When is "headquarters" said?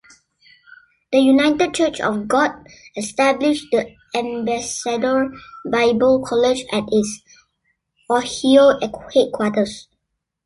8.79-9.87